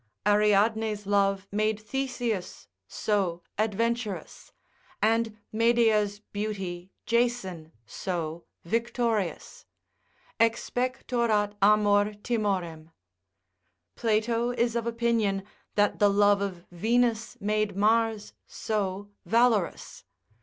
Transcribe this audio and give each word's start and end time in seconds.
Ariadne's 0.25 1.05
love 1.05 1.47
made 1.51 1.79
Theseus 1.79 2.67
so 2.87 3.43
adventurous, 3.59 4.51
and 4.99 5.37
Medea's 5.51 6.21
beauty 6.33 6.89
Jason 7.05 7.71
so 7.85 8.45
victorious; 8.63 9.67
expectorat 10.39 11.53
amor 11.61 12.13
timorem. 12.15 12.89
Plato 13.95 14.49
is 14.49 14.75
of 14.75 14.87
opinion 14.87 15.43
that 15.75 15.99
the 15.99 16.09
love 16.09 16.41
of 16.41 16.65
Venus 16.71 17.37
made 17.39 17.75
Mars 17.77 18.33
so 18.47 19.11
valorous. 19.27 20.03